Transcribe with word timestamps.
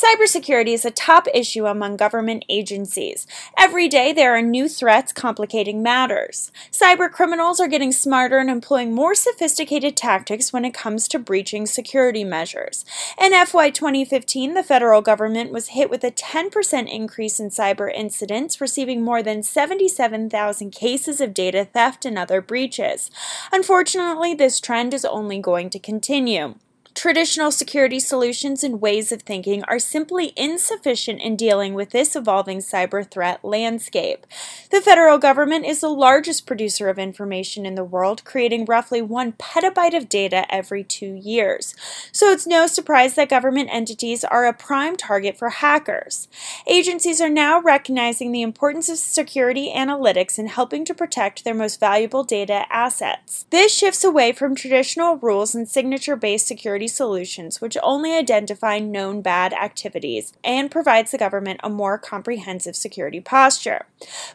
Cybersecurity 0.00 0.72
is 0.72 0.86
a 0.86 0.90
top 0.90 1.28
issue 1.34 1.66
among 1.66 1.98
government 1.98 2.46
agencies. 2.48 3.26
Every 3.58 3.86
day 3.86 4.14
there 4.14 4.34
are 4.34 4.40
new 4.40 4.66
threats 4.66 5.12
complicating 5.12 5.82
matters. 5.82 6.50
Cybercriminals 6.72 7.60
are 7.60 7.68
getting 7.68 7.92
smarter 7.92 8.38
and 8.38 8.48
employing 8.48 8.94
more 8.94 9.14
sophisticated 9.14 9.98
tactics 9.98 10.54
when 10.54 10.64
it 10.64 10.72
comes 10.72 11.06
to 11.08 11.18
breaching 11.18 11.66
security 11.66 12.24
measures. 12.24 12.86
In 13.20 13.32
FY 13.32 13.68
2015, 13.68 14.54
the 14.54 14.62
federal 14.62 15.02
government 15.02 15.52
was 15.52 15.68
hit 15.68 15.90
with 15.90 16.02
a 16.02 16.10
10% 16.10 16.90
increase 16.90 17.38
in 17.38 17.50
cyber 17.50 17.92
incidents, 17.92 18.58
receiving 18.58 19.02
more 19.02 19.22
than 19.22 19.42
77,000 19.42 20.70
cases 20.70 21.20
of 21.20 21.34
data 21.34 21.66
theft 21.66 22.06
and 22.06 22.18
other 22.18 22.40
breaches. 22.40 23.10
Unfortunately, 23.52 24.32
this 24.32 24.60
trend 24.60 24.94
is 24.94 25.04
only 25.04 25.40
going 25.40 25.68
to 25.68 25.78
continue. 25.78 26.54
Traditional 26.94 27.50
security 27.50 28.00
solutions 28.00 28.64
and 28.64 28.80
ways 28.80 29.12
of 29.12 29.22
thinking 29.22 29.62
are 29.64 29.78
simply 29.78 30.32
insufficient 30.36 31.20
in 31.20 31.36
dealing 31.36 31.72
with 31.72 31.90
this 31.90 32.16
evolving 32.16 32.58
cyber 32.58 33.08
threat 33.08 33.44
landscape. 33.44 34.26
The 34.70 34.80
federal 34.80 35.16
government 35.16 35.66
is 35.66 35.80
the 35.80 35.88
largest 35.88 36.46
producer 36.46 36.88
of 36.88 36.98
information 36.98 37.64
in 37.64 37.74
the 37.74 37.84
world, 37.84 38.24
creating 38.24 38.64
roughly 38.64 39.00
one 39.00 39.32
petabyte 39.32 39.96
of 39.96 40.08
data 40.08 40.44
every 40.52 40.82
two 40.82 41.14
years. 41.14 41.74
So 42.12 42.30
it's 42.30 42.46
no 42.46 42.66
surprise 42.66 43.14
that 43.14 43.30
government 43.30 43.70
entities 43.72 44.24
are 44.24 44.46
a 44.46 44.52
prime 44.52 44.96
target 44.96 45.38
for 45.38 45.48
hackers. 45.48 46.28
Agencies 46.66 47.20
are 47.20 47.30
now 47.30 47.60
recognizing 47.60 48.32
the 48.32 48.42
importance 48.42 48.88
of 48.88 48.98
security 48.98 49.72
analytics 49.74 50.38
in 50.38 50.48
helping 50.48 50.84
to 50.84 50.94
protect 50.94 51.44
their 51.44 51.54
most 51.54 51.80
valuable 51.80 52.24
data 52.24 52.64
assets. 52.68 53.46
This 53.50 53.74
shifts 53.74 54.04
away 54.04 54.32
from 54.32 54.54
traditional 54.54 55.16
rules 55.16 55.54
and 55.54 55.68
signature 55.68 56.16
based 56.16 56.46
security 56.46 56.79
security 56.80 56.88
solutions 56.88 57.60
which 57.60 57.76
only 57.82 58.14
identify 58.14 58.78
known 58.78 59.20
bad 59.20 59.52
activities 59.52 60.32
and 60.42 60.70
provides 60.70 61.10
the 61.10 61.18
government 61.18 61.60
a 61.62 61.68
more 61.68 61.98
comprehensive 61.98 62.74
security 62.74 63.20
posture. 63.20 63.86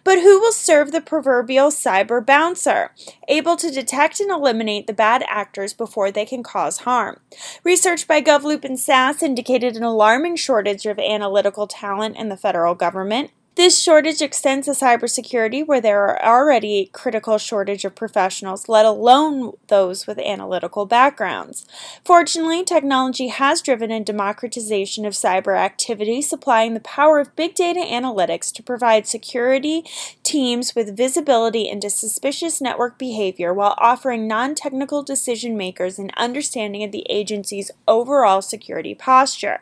But 0.03 0.19
who 0.19 0.39
will 0.39 0.51
serve 0.51 0.91
the 0.91 1.01
proverbial 1.01 1.71
cyber 1.71 2.23
bouncer, 2.23 2.91
able 3.27 3.55
to 3.57 3.71
detect 3.71 4.19
and 4.19 4.29
eliminate 4.29 4.85
the 4.85 4.93
bad 4.93 5.23
actors 5.27 5.73
before 5.73 6.11
they 6.11 6.25
can 6.25 6.43
cause 6.43 6.79
harm? 6.79 7.19
Research 7.63 8.07
by 8.07 8.21
GovLoop 8.21 8.63
and 8.63 8.79
SAS 8.79 9.23
indicated 9.23 9.75
an 9.75 9.83
alarming 9.83 10.35
shortage 10.35 10.85
of 10.85 10.99
analytical 10.99 11.65
talent 11.65 12.15
in 12.15 12.29
the 12.29 12.37
federal 12.37 12.75
government 12.75 13.31
this 13.55 13.81
shortage 13.81 14.21
extends 14.21 14.67
to 14.67 14.73
cybersecurity, 14.73 15.65
where 15.65 15.79
there 15.79 16.03
are 16.03 16.21
already 16.21 16.75
a 16.75 16.85
critical 16.87 17.37
shortage 17.37 17.85
of 17.85 17.95
professionals, 17.95 18.67
let 18.67 18.85
alone 18.85 19.53
those 19.67 20.05
with 20.05 20.19
analytical 20.19 20.85
backgrounds. 20.85 21.65
Fortunately, 22.03 22.65
technology 22.65 23.29
has 23.29 23.61
driven 23.61 23.91
a 23.91 24.03
democratization 24.03 25.05
of 25.05 25.13
cyber 25.13 25.57
activity, 25.57 26.21
supplying 26.21 26.73
the 26.73 26.81
power 26.81 27.19
of 27.19 27.35
big 27.37 27.55
data 27.55 27.79
analytics 27.79 28.51
to 28.53 28.61
provide 28.61 29.07
security 29.07 29.85
teams 30.23 30.75
with 30.75 30.97
visibility 30.97 31.69
into 31.69 31.89
suspicious 31.89 32.59
network 32.59 32.97
behavior 32.97 33.53
while 33.53 33.75
offering 33.77 34.27
non 34.27 34.53
technical 34.53 35.01
decision 35.01 35.55
makers 35.55 35.97
an 35.97 36.11
understanding 36.17 36.83
of 36.83 36.91
the 36.91 37.05
agency's 37.09 37.71
overall 37.87 38.41
security 38.41 38.93
posture. 38.93 39.61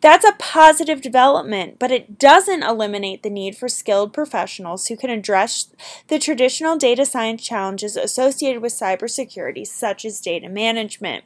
That's 0.00 0.24
a 0.24 0.36
positive 0.38 1.00
development, 1.00 1.78
but 1.78 1.90
it 1.90 2.18
doesn't 2.18 2.62
eliminate 2.62 3.22
the 3.26 3.30
need 3.30 3.56
for 3.56 3.68
skilled 3.68 4.12
professionals 4.12 4.86
who 4.86 4.96
can 4.96 5.10
address 5.10 5.74
the 6.06 6.18
traditional 6.18 6.76
data 6.76 7.04
science 7.04 7.42
challenges 7.42 7.96
associated 7.96 8.62
with 8.62 8.72
cybersecurity, 8.72 9.66
such 9.66 10.04
as 10.04 10.20
data 10.20 10.48
management. 10.48 11.24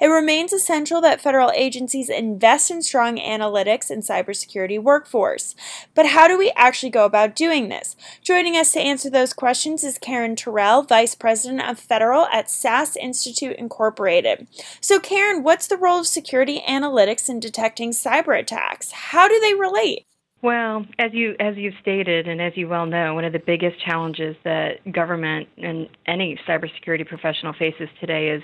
It 0.00 0.06
remains 0.06 0.54
essential 0.54 1.02
that 1.02 1.20
federal 1.20 1.50
agencies 1.50 2.08
invest 2.08 2.70
in 2.70 2.80
strong 2.80 3.18
analytics 3.18 3.90
and 3.90 4.02
cybersecurity 4.02 4.82
workforce. 4.82 5.54
But 5.94 6.06
how 6.06 6.26
do 6.26 6.38
we 6.38 6.50
actually 6.56 6.88
go 6.88 7.04
about 7.04 7.36
doing 7.36 7.68
this? 7.68 7.96
Joining 8.22 8.56
us 8.56 8.72
to 8.72 8.80
answer 8.80 9.10
those 9.10 9.34
questions 9.34 9.84
is 9.84 9.98
Karen 9.98 10.34
Terrell, 10.34 10.82
Vice 10.82 11.14
President 11.14 11.68
of 11.68 11.78
Federal 11.78 12.24
at 12.32 12.50
SAS 12.50 12.96
Institute 12.96 13.56
Incorporated. 13.56 14.46
So, 14.80 14.98
Karen, 14.98 15.42
what's 15.42 15.66
the 15.66 15.76
role 15.76 16.00
of 16.00 16.06
security 16.06 16.62
analytics 16.66 17.28
in 17.28 17.40
detecting 17.40 17.90
cyber 17.90 18.38
attacks? 18.38 18.90
How 18.92 19.28
do 19.28 19.38
they 19.38 19.52
relate? 19.52 20.06
Well, 20.42 20.84
as 20.98 21.12
you 21.12 21.36
as 21.38 21.56
you've 21.56 21.74
stated, 21.80 22.26
and 22.26 22.42
as 22.42 22.52
you 22.56 22.68
well 22.68 22.84
know, 22.84 23.14
one 23.14 23.24
of 23.24 23.32
the 23.32 23.38
biggest 23.38 23.76
challenges 23.84 24.34
that 24.42 24.92
government 24.92 25.48
and 25.56 25.88
any 26.06 26.38
cybersecurity 26.48 27.06
professional 27.06 27.52
faces 27.52 27.88
today 28.00 28.30
is 28.30 28.42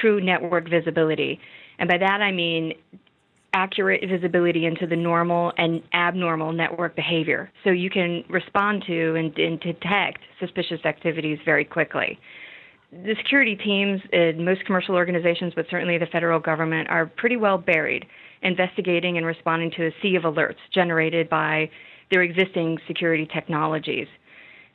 true 0.00 0.20
network 0.20 0.70
visibility. 0.70 1.40
And 1.80 1.88
by 1.88 1.98
that 1.98 2.22
I 2.22 2.30
mean 2.30 2.74
accurate 3.54 4.08
visibility 4.08 4.66
into 4.66 4.86
the 4.86 4.94
normal 4.94 5.52
and 5.58 5.82
abnormal 5.94 6.52
network 6.52 6.94
behavior 6.94 7.50
so 7.64 7.70
you 7.70 7.88
can 7.90 8.22
respond 8.28 8.84
to 8.86 9.14
and, 9.14 9.36
and 9.38 9.58
detect 9.60 10.18
suspicious 10.38 10.84
activities 10.84 11.38
very 11.44 11.64
quickly. 11.64 12.18
The 12.92 13.14
security 13.16 13.56
teams 13.56 14.00
in 14.12 14.44
most 14.44 14.64
commercial 14.64 14.94
organizations, 14.94 15.54
but 15.56 15.66
certainly 15.70 15.98
the 15.98 16.06
federal 16.06 16.38
government, 16.38 16.88
are 16.88 17.06
pretty 17.06 17.36
well 17.36 17.58
buried 17.58 18.06
investigating 18.46 19.16
and 19.16 19.26
responding 19.26 19.70
to 19.72 19.86
a 19.86 19.90
sea 20.00 20.16
of 20.16 20.22
alerts 20.22 20.56
generated 20.72 21.28
by 21.28 21.70
their 22.10 22.22
existing 22.22 22.78
security 22.86 23.26
technologies 23.26 24.06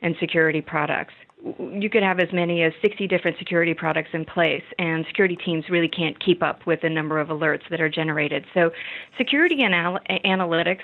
and 0.02 0.14
security 0.20 0.60
products 0.60 1.14
you 1.58 1.90
could 1.90 2.02
have 2.02 2.20
as 2.20 2.32
many 2.32 2.62
as 2.62 2.72
60 2.82 3.06
different 3.08 3.36
security 3.38 3.74
products 3.74 4.10
in 4.12 4.24
place, 4.24 4.62
and 4.78 5.04
security 5.06 5.36
teams 5.36 5.64
really 5.68 5.88
can't 5.88 6.18
keep 6.24 6.42
up 6.42 6.66
with 6.66 6.80
the 6.82 6.88
number 6.88 7.18
of 7.18 7.28
alerts 7.28 7.68
that 7.70 7.80
are 7.80 7.88
generated. 7.88 8.44
So, 8.54 8.70
security 9.18 9.62
anal- 9.62 9.98
analytics 10.24 10.82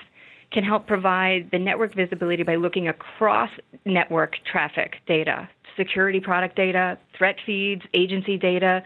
can 0.51 0.63
help 0.63 0.87
provide 0.87 1.49
the 1.51 1.59
network 1.59 1.95
visibility 1.95 2.43
by 2.43 2.55
looking 2.55 2.87
across 2.87 3.49
network 3.85 4.35
traffic 4.51 4.95
data, 5.07 5.47
security 5.77 6.19
product 6.19 6.55
data, 6.55 6.97
threat 7.17 7.35
feeds, 7.45 7.83
agency 7.93 8.37
data, 8.37 8.83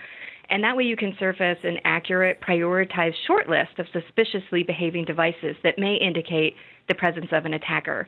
and 0.54 0.64
that 0.64 0.78
way 0.78 0.84
you 0.84 0.96
can 0.96 1.16
surface 1.18 1.58
an 1.64 1.80
accurate, 1.84 2.40
prioritized 2.40 3.16
short 3.26 3.50
list 3.50 3.80
of 3.80 3.88
suspiciously 3.92 4.62
behaving 4.62 5.04
devices 5.04 5.56
that 5.64 5.80
may 5.80 5.96
indicate 5.96 6.56
the 6.88 6.94
presence 6.94 7.30
of 7.32 7.48
an 7.48 7.56
attacker. 7.56 8.08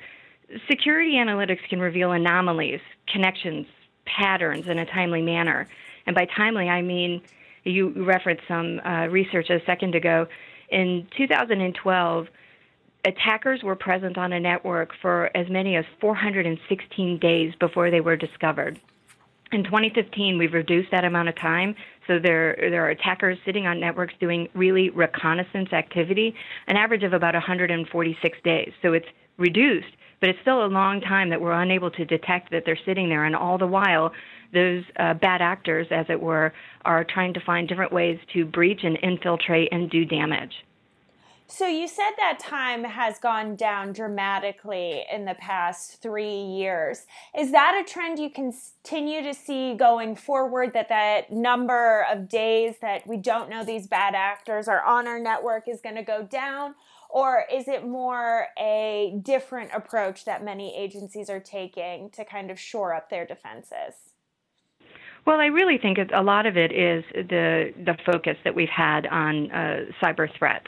Security 0.69 1.13
analytics 1.13 1.67
can 1.67 1.79
reveal 1.79 2.11
anomalies, 2.11 2.81
connections, 3.11 3.65
patterns 4.05 4.67
in 4.67 4.77
a 4.77 4.85
timely 4.85 5.23
manner. 5.23 5.67
And 6.05 6.15
by 6.15 6.27
timely, 6.37 6.69
I 6.69 6.83
mean 6.83 7.23
you 7.63 8.05
referenced 8.05 8.43
some 8.47 8.79
uh, 8.85 9.07
research 9.07 9.49
a 9.49 9.59
second 9.65 9.95
ago. 9.95 10.27
In 10.69 11.07
2012, 11.17 12.27
attackers 13.05 13.63
were 13.63 13.75
present 13.75 14.19
on 14.19 14.33
a 14.33 14.39
network 14.39 14.91
for 15.01 15.35
as 15.35 15.49
many 15.49 15.77
as 15.77 15.85
416 15.99 17.17
days 17.17 17.55
before 17.59 17.89
they 17.89 18.01
were 18.01 18.15
discovered. 18.15 18.79
In 19.51 19.63
2015, 19.63 20.37
we've 20.37 20.53
reduced 20.53 20.91
that 20.91 21.05
amount 21.05 21.29
of 21.29 21.35
time. 21.35 21.75
So 22.07 22.19
there, 22.19 22.55
there 22.59 22.85
are 22.85 22.89
attackers 22.89 23.37
sitting 23.45 23.65
on 23.67 23.79
networks 23.79 24.13
doing 24.19 24.47
really 24.53 24.89
reconnaissance 24.89 25.73
activity, 25.73 26.35
an 26.67 26.77
average 26.77 27.03
of 27.03 27.13
about 27.13 27.33
146 27.33 28.37
days. 28.43 28.71
So 28.81 28.93
it's 28.93 29.07
reduced, 29.37 29.87
but 30.19 30.29
it's 30.29 30.39
still 30.41 30.65
a 30.65 30.67
long 30.67 31.01
time 31.01 31.29
that 31.29 31.41
we're 31.41 31.59
unable 31.59 31.91
to 31.91 32.05
detect 32.05 32.51
that 32.51 32.63
they're 32.65 32.79
sitting 32.85 33.09
there. 33.09 33.25
And 33.25 33.35
all 33.35 33.57
the 33.57 33.67
while, 33.67 34.11
those 34.53 34.83
uh, 34.97 35.13
bad 35.15 35.41
actors, 35.41 35.87
as 35.91 36.05
it 36.09 36.19
were, 36.21 36.53
are 36.83 37.03
trying 37.03 37.33
to 37.33 37.39
find 37.45 37.67
different 37.67 37.91
ways 37.91 38.19
to 38.33 38.45
breach 38.45 38.81
and 38.83 38.97
infiltrate 39.01 39.69
and 39.71 39.89
do 39.89 40.05
damage. 40.05 40.53
So 41.47 41.67
you 41.67 41.87
said 41.87 42.11
that 42.17 42.39
time 42.39 42.83
has 42.83 43.19
gone 43.19 43.55
down 43.55 43.93
dramatically 43.93 45.05
in 45.11 45.25
the 45.25 45.35
past 45.35 46.01
three 46.01 46.41
years. 46.41 47.05
Is 47.37 47.51
that 47.51 47.79
a 47.79 47.87
trend 47.87 48.17
you 48.17 48.31
continue 48.31 49.21
to 49.21 49.33
see 49.33 49.75
going 49.75 50.15
forward? 50.15 50.73
That 50.73 50.89
that 50.89 51.31
number 51.31 52.07
of 52.11 52.27
days 52.27 52.75
that 52.81 53.05
we 53.05 53.17
don't 53.17 53.47
know 53.47 53.63
these 53.63 53.85
bad 53.85 54.15
actors 54.15 54.67
are 54.67 54.83
on 54.83 55.07
our 55.07 55.19
network 55.19 55.67
is 55.67 55.81
going 55.81 55.95
to 55.95 56.03
go 56.03 56.23
down, 56.23 56.73
or 57.11 57.45
is 57.53 57.67
it 57.67 57.85
more 57.85 58.47
a 58.57 59.19
different 59.21 59.69
approach 59.71 60.25
that 60.25 60.43
many 60.43 60.75
agencies 60.75 61.29
are 61.29 61.39
taking 61.39 62.09
to 62.11 62.25
kind 62.25 62.49
of 62.49 62.59
shore 62.59 62.91
up 62.91 63.11
their 63.11 63.25
defenses? 63.25 63.93
Well, 65.27 65.39
I 65.39 65.47
really 65.47 65.77
think 65.77 65.99
a 66.11 66.23
lot 66.23 66.47
of 66.47 66.57
it 66.57 66.71
is 66.71 67.03
the 67.13 67.71
the 67.85 67.95
focus 68.03 68.37
that 68.43 68.55
we've 68.55 68.67
had 68.67 69.05
on 69.05 69.51
uh, 69.51 69.85
cyber 70.01 70.27
threats 70.37 70.67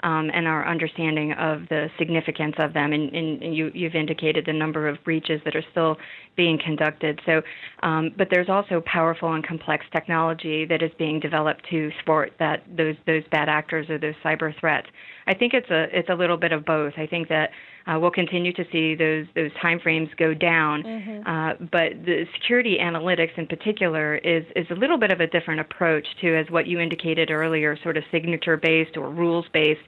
um, 0.00 0.30
and 0.32 0.46
our 0.46 0.68
understanding 0.68 1.32
of 1.32 1.62
the 1.68 1.88
significance 1.98 2.54
of 2.58 2.72
them. 2.72 2.92
And, 2.92 3.14
and 3.14 3.54
you, 3.54 3.70
have 3.84 3.94
indicated 3.94 4.44
the 4.46 4.52
number 4.52 4.88
of 4.88 5.02
breaches 5.04 5.40
that 5.44 5.56
are 5.56 5.64
still 5.70 5.96
being 6.36 6.58
conducted. 6.62 7.20
So, 7.24 7.42
um, 7.82 8.10
but 8.16 8.28
there's 8.30 8.48
also 8.48 8.82
powerful 8.84 9.32
and 9.32 9.46
complex 9.46 9.86
technology 9.92 10.66
that 10.66 10.82
is 10.82 10.90
being 10.98 11.20
developed 11.20 11.66
to 11.70 11.90
thwart 12.04 12.32
that 12.38 12.62
those 12.76 12.96
those 13.06 13.22
bad 13.30 13.48
actors 13.48 13.88
or 13.88 13.98
those 13.98 14.14
cyber 14.24 14.52
threats. 14.60 14.86
I 15.26 15.34
think 15.34 15.54
it's 15.54 15.70
a 15.70 15.86
it's 15.96 16.08
a 16.08 16.14
little 16.14 16.36
bit 16.36 16.52
of 16.52 16.64
both. 16.64 16.92
I 16.96 17.06
think 17.06 17.28
that 17.28 17.50
uh, 17.86 17.98
we'll 17.98 18.10
continue 18.10 18.52
to 18.52 18.64
see 18.72 18.94
those 18.94 19.26
those 19.34 19.50
timeframes 19.62 20.14
go 20.16 20.34
down, 20.34 20.82
mm-hmm. 20.82 21.28
uh, 21.28 21.54
but 21.70 22.04
the 22.04 22.26
security 22.34 22.78
analytics 22.80 23.36
in 23.38 23.46
particular 23.46 24.16
is 24.16 24.44
is 24.56 24.66
a 24.70 24.74
little 24.74 24.98
bit 24.98 25.10
of 25.10 25.20
a 25.20 25.26
different 25.26 25.60
approach 25.60 26.06
to 26.20 26.36
as 26.36 26.50
what 26.50 26.66
you 26.66 26.80
indicated 26.80 27.30
earlier, 27.30 27.78
sort 27.82 27.96
of 27.96 28.04
signature 28.10 28.56
based 28.56 28.96
or 28.96 29.10
rules 29.10 29.46
based. 29.52 29.80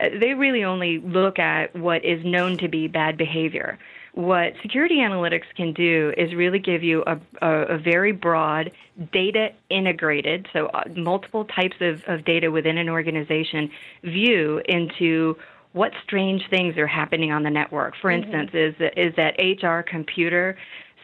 Uh, 0.00 0.08
they 0.20 0.34
really 0.34 0.64
only 0.64 0.98
look 0.98 1.38
at 1.38 1.74
what 1.74 2.04
is 2.04 2.24
known 2.24 2.56
to 2.58 2.68
be 2.68 2.86
bad 2.88 3.16
behavior 3.16 3.78
what 4.14 4.54
security 4.60 4.96
analytics 4.96 5.44
can 5.56 5.72
do 5.72 6.12
is 6.16 6.34
really 6.34 6.58
give 6.58 6.82
you 6.82 7.04
a, 7.06 7.18
a, 7.42 7.74
a 7.74 7.78
very 7.78 8.12
broad 8.12 8.72
data 9.12 9.50
integrated, 9.70 10.48
so 10.52 10.66
uh, 10.66 10.82
multiple 10.96 11.44
types 11.44 11.76
of, 11.80 12.02
of 12.08 12.24
data 12.24 12.50
within 12.50 12.76
an 12.76 12.88
organization 12.88 13.70
view 14.02 14.60
into 14.68 15.36
what 15.72 15.92
strange 16.04 16.42
things 16.50 16.76
are 16.76 16.86
happening 16.86 17.32
on 17.32 17.42
the 17.42 17.50
network. 17.50 17.94
For 18.00 18.10
mm-hmm. 18.10 18.34
instance, 18.34 18.50
is 18.54 18.90
is 18.96 19.14
that 19.16 19.34
HR 19.38 19.82
computer 19.82 20.56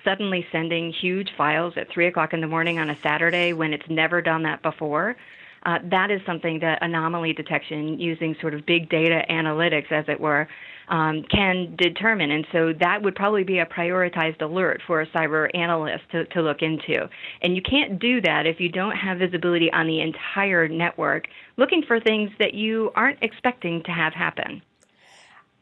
suddenly 0.05 0.47
sending 0.53 0.93
huge 0.93 1.31
files 1.37 1.75
at 1.77 1.91
three 1.91 2.07
o'clock 2.07 2.33
in 2.33 2.41
the 2.41 2.47
morning 2.47 2.79
on 2.79 2.91
a 2.91 2.99
Saturday 3.03 3.53
when 3.53 3.73
it's 3.73 3.89
never 3.89 4.23
done 4.23 4.43
that 4.45 4.63
before? 4.63 5.17
Uh, 5.65 5.79
that 5.83 6.13
is 6.13 6.21
something 6.25 6.61
that 6.61 6.79
anomaly 6.81 7.33
detection 7.33 7.99
using 7.99 8.37
sort 8.41 8.55
of 8.55 8.65
big 8.67 8.89
data 8.89 9.25
analytics, 9.29 9.91
as 9.91 10.05
it 10.09 10.21
were, 10.21 10.47
um, 10.89 11.25
can 11.31 11.75
determine. 11.77 12.31
And 12.31 12.47
so 12.53 12.73
that 12.81 13.03
would 13.03 13.15
probably 13.15 13.45
be 13.45 13.59
a 13.59 13.67
prioritized 13.67 14.43
alert 14.43 14.81
for 14.87 15.01
a 15.01 15.07
cyber 15.09 15.49
analyst 15.55 16.05
to, 16.13 16.25
to 16.27 16.43
look 16.43 16.63
into. 16.63 17.09
And 17.43 17.57
you 17.57 17.63
can't 17.63 17.99
do 17.99 18.21
that 18.23 18.47
if 18.47 18.61
you 18.61 18.69
don't 18.69 18.97
have 18.97 19.19
visibility 19.19 19.73
on 19.73 19.87
the 19.87 20.01
entire 20.01 20.69
network, 20.69 21.29
looking 21.57 21.83
for 21.87 22.01
things 22.01 22.31
that 22.39 22.55
you 22.55 22.91
aren't 22.95 23.23
expecting 23.23 23.83
to 23.85 23.91
have 23.91 24.13
happen. 24.13 24.63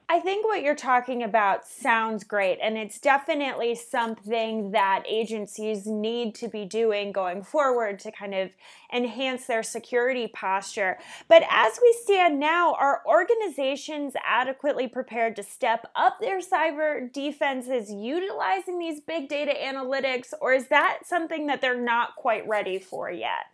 I 0.06 0.20
think 0.20 0.44
what 0.44 0.62
you're 0.62 0.74
talking 0.74 1.22
about 1.22 1.66
sounds 1.66 2.24
great, 2.24 2.58
and 2.62 2.76
it's 2.76 3.00
definitely 3.00 3.74
something 3.74 4.72
that 4.72 5.02
agencies 5.08 5.86
need 5.86 6.34
to 6.36 6.48
be 6.48 6.66
doing 6.66 7.10
going 7.10 7.42
forward 7.42 7.98
to 8.00 8.12
kind 8.12 8.34
of 8.34 8.50
enhance 8.92 9.46
their 9.46 9.62
security 9.62 10.28
posture. 10.28 10.98
But 11.26 11.42
as 11.48 11.78
we 11.80 11.96
stand 12.02 12.38
now, 12.38 12.74
are 12.74 13.02
organizations 13.06 14.12
adequately 14.22 14.88
prepared 14.88 15.36
to 15.36 15.42
step 15.42 15.90
up 15.96 16.18
their 16.20 16.40
cyber 16.40 17.10
defenses 17.10 17.90
utilizing 17.90 18.78
these 18.78 19.00
big 19.00 19.30
data 19.30 19.54
analytics, 19.58 20.34
or 20.38 20.52
is 20.52 20.68
that 20.68 20.98
something 21.06 21.46
that 21.46 21.62
they're 21.62 21.80
not 21.80 22.14
quite 22.16 22.46
ready 22.46 22.78
for 22.78 23.10
yet? 23.10 23.46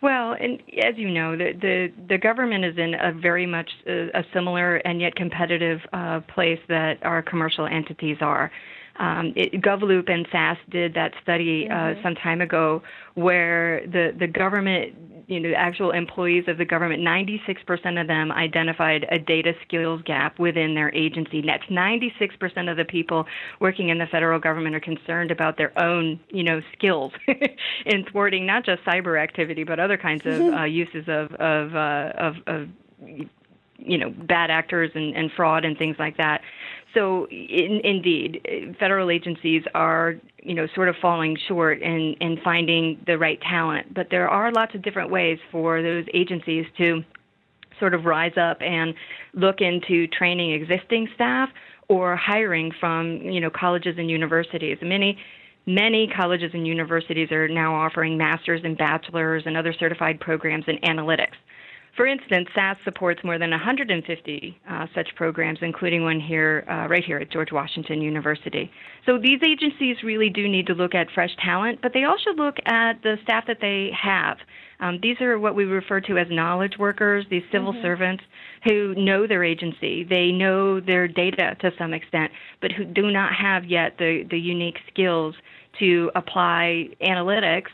Well, 0.00 0.36
and 0.38 0.60
as 0.84 0.94
you 0.96 1.10
know, 1.10 1.36
the 1.36 1.52
the, 1.60 1.92
the 2.08 2.18
government 2.18 2.64
is 2.64 2.78
in 2.78 2.94
a 2.94 3.12
very 3.12 3.46
much 3.46 3.68
a, 3.86 4.08
a 4.14 4.22
similar 4.32 4.76
and 4.76 5.00
yet 5.00 5.14
competitive 5.16 5.80
uh, 5.92 6.20
place 6.32 6.60
that 6.68 7.02
our 7.02 7.22
commercial 7.22 7.66
entities 7.66 8.18
are. 8.20 8.50
Um, 8.98 9.32
it, 9.36 9.60
GovLoop 9.62 10.10
and 10.10 10.26
SAS 10.32 10.56
did 10.70 10.94
that 10.94 11.12
study 11.22 11.68
uh, 11.70 11.74
mm-hmm. 11.74 12.02
some 12.02 12.14
time 12.16 12.40
ago, 12.40 12.82
where 13.14 13.86
the 13.86 14.12
the 14.18 14.26
government, 14.26 14.94
you 15.28 15.38
know, 15.40 15.52
actual 15.56 15.92
employees 15.92 16.44
of 16.48 16.58
the 16.58 16.64
government, 16.64 17.02
96% 17.02 18.00
of 18.00 18.06
them 18.06 18.32
identified 18.32 19.06
a 19.10 19.18
data 19.18 19.52
skills 19.64 20.02
gap 20.04 20.38
within 20.38 20.74
their 20.74 20.92
agency. 20.94 21.42
That's 21.42 21.64
96% 21.64 22.70
of 22.70 22.76
the 22.76 22.84
people 22.84 23.26
working 23.60 23.88
in 23.88 23.98
the 23.98 24.06
federal 24.06 24.40
government 24.40 24.74
are 24.74 24.80
concerned 24.80 25.30
about 25.30 25.58
their 25.58 25.78
own, 25.80 26.18
you 26.30 26.42
know, 26.42 26.60
skills 26.76 27.12
in 27.86 28.04
thwarting 28.10 28.46
not 28.46 28.64
just 28.64 28.82
cyber 28.84 29.20
activity 29.22 29.64
but 29.64 29.78
other 29.78 29.96
kinds 29.96 30.24
of 30.26 30.32
mm-hmm. 30.32 30.54
uh, 30.54 30.64
uses 30.64 31.04
of 31.08 31.32
of, 31.34 31.74
uh, 31.74 32.12
of 32.16 32.34
of 32.46 32.68
you 33.78 33.96
know 33.96 34.10
bad 34.10 34.50
actors 34.50 34.90
and, 34.94 35.16
and 35.16 35.30
fraud 35.32 35.64
and 35.64 35.78
things 35.78 35.96
like 35.98 36.16
that. 36.16 36.42
So 36.94 37.26
in, 37.30 37.80
indeed, 37.84 38.76
federal 38.78 39.10
agencies 39.10 39.62
are 39.74 40.16
you 40.42 40.54
know 40.54 40.66
sort 40.74 40.88
of 40.88 40.96
falling 41.00 41.36
short 41.46 41.82
in 41.82 42.14
in 42.20 42.38
finding 42.42 43.02
the 43.06 43.18
right 43.18 43.40
talent. 43.40 43.94
But 43.94 44.08
there 44.10 44.28
are 44.28 44.52
lots 44.52 44.74
of 44.74 44.82
different 44.82 45.10
ways 45.10 45.38
for 45.52 45.82
those 45.82 46.06
agencies 46.14 46.66
to 46.78 47.04
sort 47.78 47.94
of 47.94 48.04
rise 48.04 48.36
up 48.36 48.58
and 48.60 48.94
look 49.34 49.60
into 49.60 50.06
training 50.08 50.52
existing 50.52 51.08
staff 51.14 51.48
or 51.88 52.16
hiring 52.16 52.72
from 52.78 53.20
you 53.22 53.40
know 53.40 53.50
colleges 53.50 53.96
and 53.98 54.10
universities. 54.10 54.78
Many 54.82 55.18
many 55.66 56.08
colleges 56.08 56.50
and 56.54 56.66
universities 56.66 57.30
are 57.30 57.46
now 57.46 57.74
offering 57.74 58.16
masters 58.16 58.62
and 58.64 58.76
bachelors 58.76 59.42
and 59.44 59.56
other 59.56 59.74
certified 59.78 60.18
programs 60.18 60.64
in 60.66 60.78
analytics. 60.78 61.36
For 61.98 62.06
instance, 62.06 62.46
SAS 62.54 62.76
supports 62.84 63.24
more 63.24 63.40
than 63.40 63.50
150 63.50 64.60
uh, 64.70 64.86
such 64.94 65.08
programs, 65.16 65.58
including 65.62 66.04
one 66.04 66.20
here, 66.20 66.64
uh, 66.70 66.86
right 66.86 67.02
here 67.04 67.18
at 67.18 67.28
George 67.28 67.50
Washington 67.50 68.00
University. 68.00 68.70
So 69.04 69.18
these 69.18 69.40
agencies 69.44 69.96
really 70.04 70.30
do 70.30 70.46
need 70.46 70.68
to 70.68 70.74
look 70.74 70.94
at 70.94 71.08
fresh 71.12 71.34
talent, 71.44 71.80
but 71.82 71.92
they 71.92 72.04
also 72.04 72.30
look 72.36 72.54
at 72.66 73.02
the 73.02 73.16
staff 73.24 73.48
that 73.48 73.56
they 73.60 73.90
have. 74.00 74.36
Um, 74.78 75.00
these 75.02 75.20
are 75.20 75.40
what 75.40 75.56
we 75.56 75.64
refer 75.64 76.00
to 76.02 76.18
as 76.18 76.28
knowledge 76.30 76.74
workers, 76.78 77.26
these 77.30 77.42
civil 77.50 77.72
mm-hmm. 77.72 77.82
servants 77.82 78.22
who 78.62 78.94
know 78.94 79.26
their 79.26 79.42
agency, 79.42 80.06
they 80.08 80.30
know 80.30 80.78
their 80.78 81.08
data 81.08 81.56
to 81.62 81.72
some 81.76 81.92
extent, 81.92 82.30
but 82.60 82.70
who 82.70 82.84
do 82.84 83.10
not 83.10 83.34
have 83.34 83.64
yet 83.64 83.96
the, 83.98 84.22
the 84.30 84.38
unique 84.38 84.78
skills 84.88 85.34
to 85.80 86.12
apply 86.14 86.90
analytics 87.02 87.70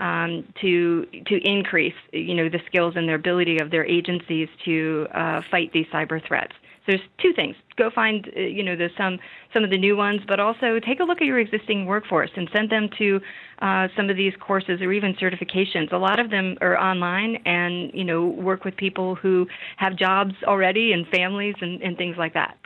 um, 0.00 0.44
to 0.60 1.06
to 1.26 1.36
increase 1.48 1.94
you 2.12 2.34
know 2.34 2.48
the 2.48 2.60
skills 2.66 2.94
and 2.96 3.08
their 3.08 3.16
ability 3.16 3.58
of 3.58 3.70
their 3.70 3.84
agencies 3.84 4.48
to 4.64 5.06
uh, 5.14 5.40
fight 5.50 5.72
these 5.72 5.86
cyber 5.86 6.24
threats. 6.26 6.52
So 6.86 6.96
there's 6.96 7.08
two 7.20 7.32
things: 7.34 7.56
go 7.76 7.90
find 7.90 8.30
uh, 8.36 8.40
you 8.40 8.62
know 8.62 8.76
the, 8.76 8.88
some 8.96 9.18
some 9.52 9.64
of 9.64 9.70
the 9.70 9.78
new 9.78 9.96
ones, 9.96 10.20
but 10.26 10.40
also 10.40 10.78
take 10.78 11.00
a 11.00 11.04
look 11.04 11.20
at 11.20 11.26
your 11.26 11.38
existing 11.38 11.86
workforce 11.86 12.30
and 12.36 12.48
send 12.52 12.70
them 12.70 12.88
to 12.98 13.20
uh, 13.60 13.88
some 13.96 14.08
of 14.08 14.16
these 14.16 14.32
courses 14.40 14.80
or 14.80 14.92
even 14.92 15.14
certifications. 15.14 15.92
A 15.92 15.96
lot 15.96 16.18
of 16.20 16.30
them 16.30 16.56
are 16.60 16.78
online, 16.78 17.36
and 17.44 17.90
you 17.92 18.04
know 18.04 18.26
work 18.26 18.64
with 18.64 18.76
people 18.76 19.14
who 19.16 19.46
have 19.76 19.96
jobs 19.96 20.34
already 20.44 20.92
and 20.92 21.06
families 21.08 21.56
and, 21.60 21.82
and 21.82 21.96
things 21.96 22.16
like 22.16 22.34
that. 22.34 22.56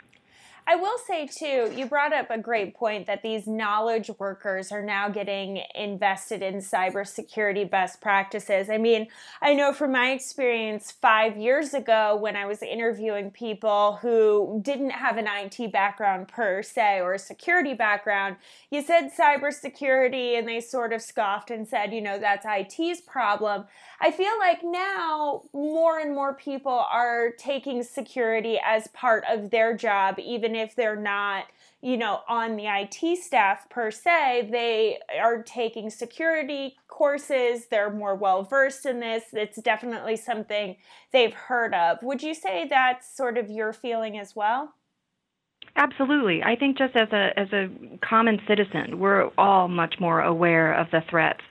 I 0.65 0.75
will 0.75 0.97
say 0.97 1.27
too, 1.27 1.73
you 1.75 1.85
brought 1.87 2.13
up 2.13 2.29
a 2.29 2.37
great 2.37 2.73
point 2.73 3.05
that 3.07 3.21
these 3.21 3.47
knowledge 3.47 4.09
workers 4.17 4.71
are 4.71 4.81
now 4.81 5.09
getting 5.09 5.61
invested 5.75 6.41
in 6.41 6.55
cybersecurity 6.55 7.69
best 7.69 7.99
practices. 7.99 8.69
I 8.69 8.77
mean, 8.77 9.07
I 9.41 9.55
know 9.55 9.73
from 9.73 9.91
my 9.91 10.11
experience 10.11 10.89
five 10.89 11.35
years 11.35 11.73
ago 11.73 12.15
when 12.15 12.37
I 12.37 12.45
was 12.45 12.61
interviewing 12.61 13.31
people 13.31 13.99
who 14.01 14.61
didn't 14.63 14.91
have 14.91 15.17
an 15.17 15.27
IT 15.27 15.73
background 15.73 16.29
per 16.29 16.63
se 16.63 17.01
or 17.01 17.13
a 17.13 17.19
security 17.19 17.73
background, 17.73 18.37
you 18.71 18.81
said 18.81 19.11
cybersecurity 19.11 20.39
and 20.39 20.47
they 20.47 20.61
sort 20.61 20.93
of 20.93 21.01
scoffed 21.01 21.51
and 21.51 21.67
said, 21.67 21.93
you 21.93 22.01
know, 22.01 22.17
that's 22.17 22.45
IT's 22.49 23.01
problem. 23.01 23.65
I 23.99 24.11
feel 24.11 24.37
like 24.39 24.63
now 24.63 25.43
more 25.53 25.99
and 25.99 26.15
more 26.15 26.33
people 26.33 26.85
are 26.91 27.31
taking 27.37 27.83
security 27.83 28.59
as 28.65 28.87
part 28.89 29.23
of 29.29 29.49
their 29.49 29.75
job, 29.75 30.19
even 30.53 30.67
if 30.67 30.75
they're 30.75 30.95
not, 30.95 31.45
you 31.81 31.97
know, 31.97 32.21
on 32.27 32.55
the 32.55 32.65
IT 32.67 33.17
staff 33.17 33.69
per 33.69 33.91
se. 33.91 34.49
They 34.51 34.99
are 35.19 35.43
taking 35.43 35.89
security 35.89 36.75
courses, 36.87 37.67
they're 37.71 37.91
more 37.91 38.15
well 38.15 38.43
versed 38.43 38.85
in 38.85 38.99
this. 38.99 39.23
It's 39.33 39.61
definitely 39.61 40.15
something 40.15 40.75
they've 41.11 41.33
heard 41.33 41.73
of. 41.73 41.97
Would 42.03 42.21
you 42.21 42.33
say 42.33 42.67
that's 42.69 43.15
sort 43.15 43.37
of 43.37 43.49
your 43.49 43.73
feeling 43.73 44.17
as 44.17 44.35
well? 44.35 44.73
Absolutely. 45.75 46.43
I 46.43 46.55
think 46.55 46.77
just 46.77 46.95
as 46.95 47.07
a 47.11 47.31
as 47.35 47.47
a 47.51 47.67
common 48.07 48.39
citizen, 48.47 48.99
we're 48.99 49.29
all 49.37 49.67
much 49.67 49.95
more 49.99 50.21
aware 50.21 50.73
of 50.73 50.87
the 50.91 51.01
threats 51.09 51.41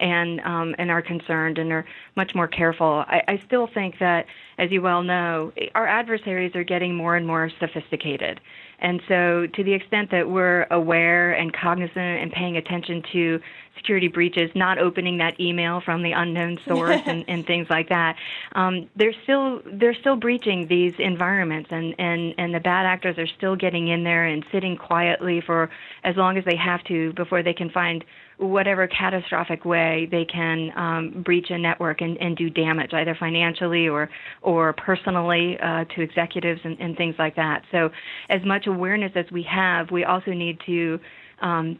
and 0.00 0.40
um, 0.40 0.74
and 0.78 0.90
are 0.90 1.02
concerned 1.02 1.58
and 1.58 1.72
are 1.72 1.84
much 2.16 2.34
more 2.34 2.48
careful. 2.48 3.04
I, 3.06 3.22
I 3.28 3.42
still 3.46 3.66
think 3.66 3.98
that, 3.98 4.26
as 4.58 4.70
you 4.70 4.82
well 4.82 5.02
know, 5.02 5.52
our 5.74 5.86
adversaries 5.86 6.54
are 6.54 6.64
getting 6.64 6.94
more 6.94 7.16
and 7.16 7.26
more 7.26 7.50
sophisticated. 7.60 8.40
And 8.80 9.02
so, 9.08 9.46
to 9.54 9.64
the 9.64 9.72
extent 9.72 10.12
that 10.12 10.30
we're 10.30 10.66
aware 10.70 11.32
and 11.32 11.52
cognizant 11.52 11.96
and 11.96 12.30
paying 12.30 12.56
attention 12.56 13.02
to 13.12 13.40
security 13.76 14.06
breaches, 14.06 14.50
not 14.54 14.78
opening 14.78 15.18
that 15.18 15.40
email 15.40 15.80
from 15.80 16.02
the 16.02 16.12
unknown 16.12 16.58
source 16.66 17.00
and, 17.06 17.24
and 17.26 17.44
things 17.44 17.66
like 17.70 17.88
that, 17.88 18.16
um, 18.52 18.88
they're 18.94 19.14
still 19.24 19.62
they're 19.66 19.94
still 19.94 20.16
breaching 20.16 20.68
these 20.68 20.94
environments, 20.98 21.70
and, 21.72 21.94
and 21.98 22.34
and 22.38 22.54
the 22.54 22.60
bad 22.60 22.86
actors 22.86 23.18
are 23.18 23.26
still 23.26 23.56
getting 23.56 23.88
in 23.88 24.04
there 24.04 24.24
and 24.26 24.44
sitting 24.52 24.76
quietly 24.76 25.40
for 25.40 25.70
as 26.04 26.16
long 26.16 26.36
as 26.38 26.44
they 26.44 26.56
have 26.56 26.82
to 26.84 27.12
before 27.14 27.42
they 27.42 27.54
can 27.54 27.70
find 27.70 28.04
whatever 28.38 28.86
catastrophic 28.86 29.64
way 29.64 30.08
they 30.10 30.24
can 30.24 30.70
um, 30.76 31.22
breach 31.24 31.46
a 31.50 31.58
network 31.58 32.00
and, 32.00 32.16
and 32.18 32.36
do 32.36 32.48
damage, 32.48 32.92
either 32.92 33.16
financially 33.18 33.88
or 33.88 34.08
or 34.42 34.72
personally 34.74 35.58
uh, 35.62 35.84
to 35.96 36.02
executives 36.02 36.60
and, 36.64 36.78
and 36.80 36.96
things 36.96 37.16
like 37.18 37.34
that. 37.36 37.62
So, 37.72 37.90
as 38.30 38.40
much 38.44 38.66
awareness 38.66 39.12
as 39.14 39.26
we 39.32 39.44
have, 39.50 39.90
we 39.90 40.04
also 40.04 40.30
need 40.30 40.58
to 40.66 41.00
um, 41.42 41.78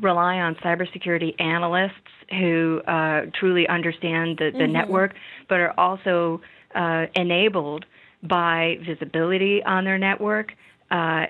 rely 0.00 0.36
on 0.36 0.54
cybersecurity 0.56 1.40
analysts 1.40 1.92
who 2.30 2.80
uh, 2.86 3.22
truly 3.38 3.68
understand 3.68 4.38
the, 4.38 4.50
the 4.52 4.58
mm-hmm. 4.60 4.72
network, 4.72 5.14
but 5.48 5.56
are 5.58 5.78
also 5.78 6.40
uh, 6.74 7.06
enabled 7.14 7.84
by 8.22 8.76
visibility 8.86 9.62
on 9.64 9.84
their 9.84 9.98
network, 9.98 10.52
uh, 10.90 11.26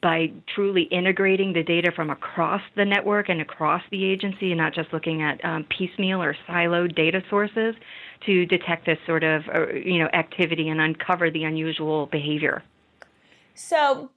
by 0.00 0.30
truly 0.54 0.82
integrating 0.84 1.52
the 1.52 1.62
data 1.62 1.90
from 1.94 2.10
across 2.10 2.62
the 2.76 2.84
network 2.84 3.28
and 3.28 3.40
across 3.40 3.82
the 3.90 4.04
agency, 4.04 4.52
and 4.52 4.58
not 4.58 4.74
just 4.74 4.92
looking 4.92 5.22
at 5.22 5.44
um, 5.44 5.66
piecemeal 5.76 6.22
or 6.22 6.36
siloed 6.48 6.94
data 6.94 7.20
sources 7.28 7.74
to 8.26 8.46
detect 8.46 8.86
this 8.86 8.98
sort 9.06 9.24
of 9.24 9.42
uh, 9.52 9.72
you 9.72 9.98
know 9.98 10.08
activity 10.12 10.68
and 10.68 10.80
uncover 10.80 11.30
the 11.30 11.44
unusual 11.44 12.06
behavior. 12.06 12.62
So 13.54 14.10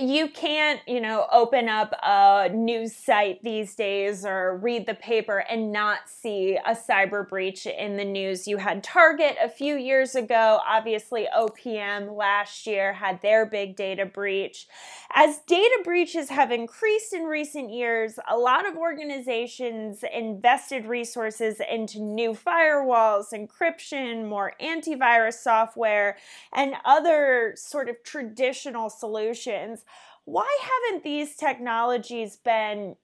you 0.00 0.28
can't, 0.28 0.80
you 0.86 1.00
know, 1.00 1.26
open 1.30 1.68
up 1.68 1.92
a 2.02 2.48
news 2.52 2.94
site 2.96 3.42
these 3.42 3.74
days 3.74 4.24
or 4.24 4.56
read 4.56 4.86
the 4.86 4.94
paper 4.94 5.44
and 5.50 5.72
not 5.72 5.98
see 6.06 6.56
a 6.66 6.74
cyber 6.74 7.28
breach 7.28 7.66
in 7.66 7.96
the 7.96 8.04
news. 8.04 8.48
You 8.48 8.56
had 8.56 8.82
Target 8.82 9.36
a 9.42 9.48
few 9.48 9.76
years 9.76 10.14
ago, 10.14 10.60
obviously, 10.66 11.28
OPM 11.36 12.16
last 12.16 12.66
year 12.66 12.94
had 12.94 13.20
their 13.20 13.44
big 13.44 13.76
data 13.76 14.06
breach. 14.06 14.66
As 15.12 15.38
data 15.40 15.80
breaches 15.84 16.30
have 16.30 16.50
increased 16.50 17.12
in 17.12 17.24
recent 17.24 17.70
years, 17.70 18.18
a 18.28 18.36
lot 18.36 18.66
of 18.66 18.76
organizations 18.76 20.02
invested 20.14 20.86
resources 20.86 21.60
into 21.70 22.00
new 22.00 22.32
firewalls, 22.32 23.34
encryption, 23.34 24.26
more 24.26 24.54
antivirus 24.62 25.34
software, 25.34 26.16
and 26.54 26.74
other 26.84 27.52
sort 27.56 27.88
of 27.88 28.02
traditional 28.02 28.88
solutions 28.88 29.84
why 30.24 30.48
haven't 30.62 31.04
these 31.04 31.36
technologies 31.36 32.36
been 32.36 32.96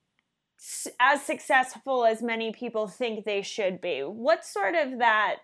as 1.00 1.22
successful 1.22 2.04
as 2.04 2.22
many 2.22 2.52
people 2.52 2.88
think 2.88 3.24
they 3.24 3.42
should 3.42 3.80
be? 3.80 4.00
What's 4.00 4.52
sort 4.52 4.74
of 4.74 4.98
that 4.98 5.36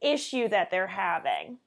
issue 0.00 0.48
that 0.48 0.70
they're 0.70 0.88
having? 0.88 1.58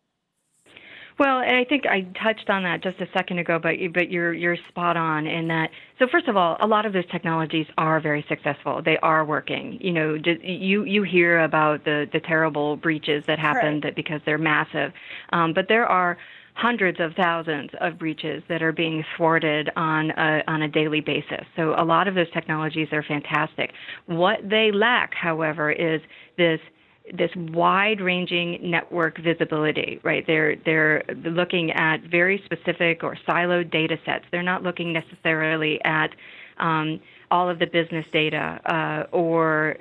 Well, 1.19 1.39
and 1.39 1.55
I 1.55 1.65
think 1.65 1.85
I 1.85 2.01
touched 2.23 2.49
on 2.49 2.63
that 2.63 2.81
just 2.81 2.99
a 2.99 3.05
second 3.13 3.37
ago, 3.39 3.59
but 3.61 3.75
but 3.93 4.09
you're 4.09 4.33
you're 4.33 4.57
spot 4.69 4.97
on 4.97 5.27
in 5.27 5.49
that. 5.49 5.69
So 5.99 6.07
first 6.11 6.27
of 6.27 6.35
all, 6.35 6.57
a 6.59 6.65
lot 6.65 6.85
of 6.85 6.93
those 6.93 7.05
technologies 7.11 7.67
are 7.77 7.99
very 7.99 8.25
successful. 8.27 8.81
They 8.83 8.97
are 9.03 9.23
working. 9.23 9.77
You 9.81 9.91
know, 9.91 10.17
you 10.41 10.83
you 10.83 11.03
hear 11.03 11.41
about 11.41 11.83
the 11.83 12.07
the 12.11 12.21
terrible 12.21 12.75
breaches 12.75 13.23
that 13.27 13.37
happen 13.37 13.73
right. 13.73 13.83
that 13.83 13.95
because 13.95 14.21
they're 14.25 14.39
massive, 14.39 14.93
um, 15.31 15.53
but 15.53 15.67
there 15.67 15.85
are 15.85 16.17
hundreds 16.53 16.99
of 16.99 17.13
thousands 17.15 17.71
of 17.79 17.97
breaches 17.97 18.43
that 18.49 18.61
are 18.61 18.71
being 18.71 19.03
thwarted 19.15 19.69
on 19.75 20.11
a, 20.11 20.43
on 20.47 20.61
a 20.61 20.67
daily 20.67 21.01
basis. 21.01 21.45
So 21.55 21.73
a 21.77 21.85
lot 21.85 22.07
of 22.07 22.15
those 22.15 22.29
technologies 22.31 22.89
are 22.91 23.03
fantastic. 23.03 23.71
What 24.05 24.37
they 24.47 24.71
lack, 24.71 25.13
however, 25.13 25.71
is 25.71 26.01
this 26.37 26.59
this 27.13 27.31
wide-ranging 27.35 28.59
network 28.61 29.17
visibility, 29.17 29.99
right? 30.03 30.23
They're 30.27 30.55
they're 30.57 31.03
looking 31.25 31.71
at 31.71 32.01
very 32.03 32.41
specific 32.45 33.03
or 33.03 33.17
siloed 33.27 33.71
data 33.71 33.97
sets. 34.05 34.25
They're 34.31 34.43
not 34.43 34.61
looking 34.61 34.93
necessarily 34.93 35.83
at 35.83 36.11
um, 36.57 37.01
all 37.31 37.49
of 37.49 37.59
the 37.59 37.65
business 37.65 38.05
data 38.13 38.59
uh, 38.65 39.15
or 39.15 39.77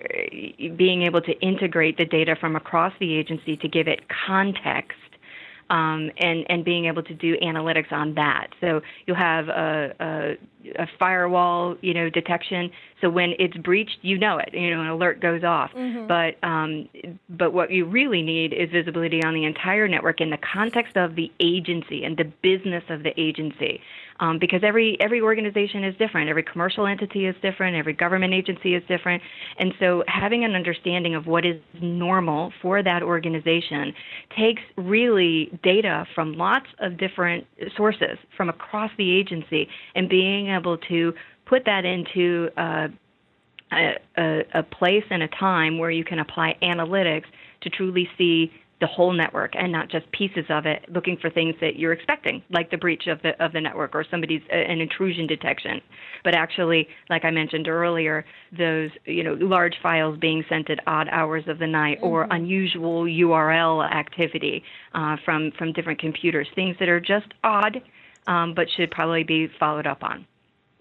being 0.76 1.02
able 1.02 1.20
to 1.20 1.32
integrate 1.40 1.98
the 1.98 2.06
data 2.06 2.36
from 2.40 2.56
across 2.56 2.92
the 3.00 3.14
agency 3.14 3.56
to 3.56 3.68
give 3.68 3.86
it 3.86 4.00
context 4.26 4.96
um, 5.70 6.10
and 6.18 6.44
and 6.48 6.64
being 6.64 6.86
able 6.86 7.02
to 7.04 7.14
do 7.14 7.36
analytics 7.38 7.92
on 7.92 8.14
that. 8.14 8.48
So 8.60 8.82
you'll 9.06 9.16
have 9.16 9.48
a, 9.48 9.94
a, 10.00 10.82
a, 10.82 10.88
firewall, 10.98 11.76
you 11.80 11.94
know, 11.94 12.10
detection. 12.10 12.70
So 13.00 13.08
when 13.08 13.34
it's 13.38 13.56
breached, 13.56 13.98
you 14.02 14.18
know 14.18 14.38
it. 14.38 14.50
You 14.52 14.74
know, 14.74 14.80
an 14.80 14.88
alert 14.88 15.20
goes 15.20 15.44
off. 15.44 15.70
Mm-hmm. 15.72 16.08
But 16.08 16.42
um, 16.46 16.88
but 17.28 17.52
what 17.52 17.70
you 17.70 17.86
really 17.86 18.20
need 18.20 18.52
is 18.52 18.70
visibility 18.70 19.22
on 19.22 19.32
the 19.32 19.44
entire 19.44 19.86
network 19.86 20.20
in 20.20 20.30
the 20.30 20.38
context 20.38 20.96
of 20.96 21.14
the 21.14 21.32
agency 21.38 22.04
and 22.04 22.16
the 22.16 22.30
business 22.42 22.84
of 22.88 23.04
the 23.04 23.18
agency 23.18 23.80
um, 24.20 24.38
because 24.38 24.60
every 24.62 24.96
every 25.00 25.20
organization 25.20 25.82
is 25.82 25.96
different, 25.96 26.28
every 26.28 26.42
commercial 26.42 26.86
entity 26.86 27.26
is 27.26 27.34
different, 27.42 27.76
every 27.76 27.92
government 27.92 28.34
agency 28.34 28.74
is 28.74 28.82
different, 28.86 29.22
and 29.58 29.72
so 29.80 30.04
having 30.06 30.44
an 30.44 30.54
understanding 30.54 31.14
of 31.14 31.26
what 31.26 31.44
is 31.44 31.60
normal 31.80 32.52
for 32.62 32.82
that 32.82 33.02
organization 33.02 33.92
takes 34.36 34.62
really 34.76 35.50
data 35.62 36.06
from 36.14 36.34
lots 36.34 36.66
of 36.78 36.96
different 36.98 37.46
sources 37.76 38.18
from 38.36 38.48
across 38.48 38.90
the 38.98 39.10
agency, 39.10 39.68
and 39.94 40.08
being 40.08 40.48
able 40.48 40.76
to 40.76 41.12
put 41.46 41.64
that 41.64 41.84
into 41.84 42.48
uh, 42.56 42.88
a, 43.72 43.94
a, 44.18 44.42
a 44.54 44.62
place 44.62 45.04
and 45.10 45.22
a 45.22 45.28
time 45.28 45.78
where 45.78 45.90
you 45.90 46.04
can 46.04 46.18
apply 46.18 46.56
analytics 46.62 47.24
to 47.62 47.70
truly 47.70 48.08
see 48.16 48.52
the 48.80 48.86
whole 48.86 49.12
network 49.12 49.52
and 49.54 49.70
not 49.70 49.88
just 49.88 50.10
pieces 50.12 50.44
of 50.48 50.64
it, 50.64 50.84
looking 50.88 51.16
for 51.20 51.28
things 51.28 51.54
that 51.60 51.76
you're 51.76 51.92
expecting, 51.92 52.42
like 52.50 52.70
the 52.70 52.78
breach 52.78 53.06
of 53.06 53.20
the 53.22 53.42
of 53.42 53.52
the 53.52 53.60
network 53.60 53.94
or 53.94 54.04
somebody's 54.10 54.42
uh, 54.50 54.56
an 54.56 54.80
intrusion 54.80 55.26
detection. 55.26 55.80
But 56.24 56.34
actually, 56.34 56.88
like 57.10 57.24
I 57.24 57.30
mentioned 57.30 57.68
earlier, 57.68 58.24
those 58.56 58.90
you 59.04 59.22
know 59.22 59.34
large 59.34 59.74
files 59.82 60.18
being 60.18 60.44
sent 60.48 60.70
at 60.70 60.80
odd 60.86 61.08
hours 61.10 61.44
of 61.46 61.58
the 61.58 61.66
night 61.66 61.98
mm-hmm. 61.98 62.06
or 62.06 62.26
unusual 62.30 63.04
URL 63.04 63.88
activity 63.90 64.62
uh, 64.94 65.16
from 65.24 65.52
from 65.58 65.72
different 65.72 66.00
computers, 66.00 66.48
things 66.54 66.76
that 66.80 66.88
are 66.88 67.00
just 67.00 67.26
odd, 67.44 67.82
um, 68.26 68.54
but 68.54 68.66
should 68.76 68.90
probably 68.90 69.24
be 69.24 69.48
followed 69.58 69.86
up 69.86 70.02
on. 70.02 70.26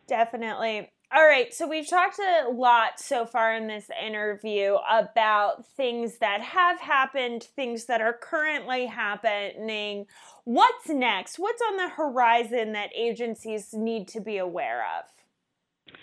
Definitely. 0.07 0.89
All 1.11 1.25
right, 1.25 1.51
so 1.51 1.67
we've 1.67 1.89
talked 1.89 2.19
a 2.19 2.49
lot 2.49 2.99
so 2.99 3.25
far 3.25 3.55
in 3.55 3.65
this 3.65 3.89
interview 4.05 4.75
about 4.87 5.65
things 5.65 6.19
that 6.19 6.39
have 6.39 6.79
happened, 6.79 7.47
things 7.55 7.85
that 7.85 7.99
are 7.99 8.13
currently 8.13 8.85
happening. 8.85 10.05
What's 10.43 10.87
next? 10.87 11.39
What's 11.39 11.63
on 11.63 11.77
the 11.77 11.89
horizon 11.89 12.73
that 12.73 12.91
agencies 12.95 13.73
need 13.73 14.07
to 14.09 14.21
be 14.21 14.37
aware 14.37 14.85
of? 14.99 15.95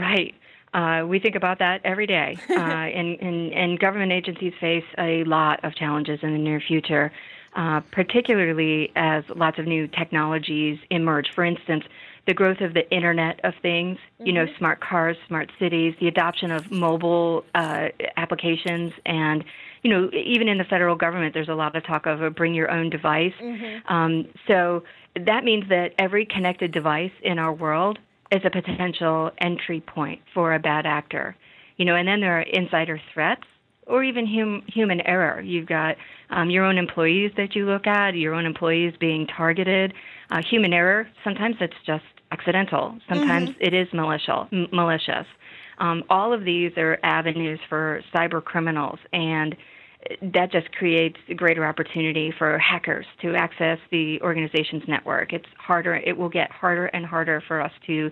Right. 0.00 0.34
Uh, 0.72 1.06
we 1.08 1.18
think 1.18 1.34
about 1.34 1.58
that 1.58 1.80
every 1.84 2.06
day, 2.06 2.38
uh, 2.50 2.54
and, 2.54 3.20
and, 3.20 3.52
and 3.52 3.80
government 3.80 4.12
agencies 4.12 4.52
face 4.60 4.84
a 4.96 5.24
lot 5.24 5.64
of 5.64 5.74
challenges 5.74 6.20
in 6.22 6.32
the 6.32 6.38
near 6.38 6.60
future, 6.60 7.10
uh, 7.54 7.80
particularly 7.90 8.90
as 8.96 9.24
lots 9.34 9.58
of 9.58 9.66
new 9.66 9.86
technologies 9.86 10.78
emerge. 10.90 11.28
For 11.34 11.44
instance, 11.44 11.84
the 12.26 12.34
growth 12.34 12.60
of 12.60 12.74
the 12.74 12.88
Internet 12.90 13.40
of 13.44 13.54
Things, 13.60 13.98
mm-hmm. 13.98 14.26
you 14.26 14.32
know, 14.32 14.46
mm-hmm. 14.46 14.58
smart 14.58 14.80
cars, 14.80 15.16
smart 15.26 15.50
cities, 15.58 15.94
the 16.00 16.08
adoption 16.08 16.50
of 16.50 16.70
mobile 16.70 17.44
uh, 17.54 17.88
applications, 18.16 18.92
and 19.04 19.44
you 19.82 19.90
know, 19.90 20.10
even 20.12 20.46
in 20.48 20.58
the 20.58 20.64
federal 20.64 20.94
government, 20.94 21.34
there's 21.34 21.48
a 21.48 21.54
lot 21.54 21.74
of 21.74 21.84
talk 21.84 22.06
of 22.06 22.22
a 22.22 22.30
bring 22.30 22.54
your 22.54 22.70
own 22.70 22.88
device. 22.88 23.32
Mm-hmm. 23.42 23.92
Um, 23.92 24.28
so 24.46 24.84
that 25.16 25.42
means 25.44 25.68
that 25.68 25.92
every 25.98 26.24
connected 26.24 26.70
device 26.70 27.10
in 27.22 27.40
our 27.40 27.52
world 27.52 27.98
is 28.30 28.42
a 28.44 28.50
potential 28.50 29.32
entry 29.38 29.80
point 29.80 30.20
for 30.32 30.54
a 30.54 30.60
bad 30.60 30.86
actor. 30.86 31.36
You 31.76 31.84
know, 31.84 31.96
and 31.96 32.06
then 32.06 32.20
there 32.20 32.38
are 32.38 32.42
insider 32.42 33.00
threats 33.12 33.42
or 33.86 34.04
even 34.04 34.26
hum, 34.26 34.62
human 34.66 35.00
error. 35.06 35.40
You've 35.40 35.66
got 35.66 35.96
um, 36.30 36.50
your 36.50 36.64
own 36.64 36.78
employees 36.78 37.32
that 37.36 37.54
you 37.54 37.66
look 37.66 37.86
at, 37.86 38.14
your 38.14 38.34
own 38.34 38.46
employees 38.46 38.94
being 38.98 39.26
targeted. 39.26 39.92
Uh, 40.30 40.40
human 40.48 40.72
error, 40.72 41.08
sometimes 41.24 41.56
it's 41.60 41.74
just 41.86 42.04
accidental. 42.30 42.98
Sometimes 43.08 43.50
mm-hmm. 43.50 43.64
it 43.64 43.74
is 43.74 43.88
malicious. 43.92 44.48
M- 44.52 44.68
malicious. 44.72 45.26
Um, 45.78 46.04
all 46.08 46.32
of 46.32 46.44
these 46.44 46.72
are 46.76 46.98
avenues 47.02 47.58
for 47.68 48.02
cyber 48.14 48.42
criminals, 48.42 48.98
and 49.12 49.56
that 50.20 50.50
just 50.50 50.70
creates 50.72 51.18
a 51.28 51.34
greater 51.34 51.64
opportunity 51.66 52.32
for 52.36 52.58
hackers 52.58 53.06
to 53.22 53.34
access 53.34 53.78
the 53.90 54.20
organization's 54.20 54.82
network. 54.88 55.32
It's 55.32 55.46
harder. 55.58 55.96
It 55.96 56.16
will 56.16 56.28
get 56.28 56.50
harder 56.50 56.86
and 56.86 57.06
harder 57.06 57.42
for 57.46 57.60
us 57.60 57.72
to 57.86 58.10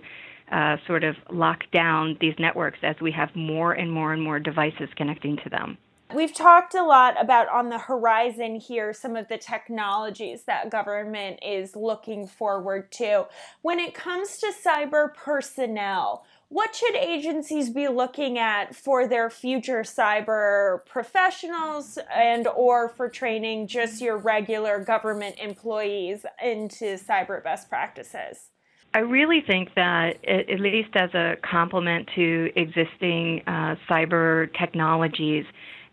uh, 0.51 0.77
sort 0.87 1.03
of 1.03 1.15
lock 1.31 1.59
down 1.71 2.17
these 2.19 2.35
networks 2.39 2.79
as 2.83 2.95
we 3.01 3.11
have 3.11 3.35
more 3.35 3.73
and 3.73 3.91
more 3.91 4.13
and 4.13 4.21
more 4.21 4.39
devices 4.39 4.89
connecting 4.95 5.37
to 5.37 5.49
them. 5.49 5.77
We've 6.13 6.33
talked 6.33 6.75
a 6.75 6.83
lot 6.83 7.15
about 7.21 7.47
on 7.47 7.69
the 7.69 7.77
horizon 7.77 8.55
here 8.55 8.91
some 8.91 9.15
of 9.15 9.29
the 9.29 9.37
technologies 9.37 10.43
that 10.43 10.69
government 10.69 11.39
is 11.41 11.73
looking 11.73 12.27
forward 12.27 12.91
to. 12.93 13.27
When 13.61 13.79
it 13.79 13.93
comes 13.93 14.37
to 14.39 14.51
cyber 14.51 15.13
personnel, 15.13 16.25
what 16.49 16.75
should 16.75 16.95
agencies 16.95 17.69
be 17.69 17.87
looking 17.87 18.37
at 18.37 18.75
for 18.75 19.07
their 19.07 19.29
future 19.29 19.83
cyber 19.83 20.85
professionals 20.85 21.97
and 22.13 22.45
or 22.45 22.89
for 22.89 23.07
training 23.07 23.67
just 23.67 24.01
your 24.01 24.17
regular 24.17 24.83
government 24.83 25.37
employees 25.39 26.25
into 26.43 26.97
cyber 26.97 27.41
best 27.41 27.69
practices? 27.69 28.49
I 28.93 28.99
really 28.99 29.41
think 29.45 29.69
that, 29.75 30.17
at 30.27 30.59
least 30.59 30.89
as 30.95 31.13
a 31.13 31.35
complement 31.49 32.09
to 32.15 32.51
existing 32.55 33.41
uh, 33.47 33.75
cyber 33.89 34.49
technologies, 34.59 35.45